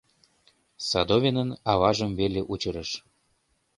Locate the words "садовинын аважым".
0.89-2.11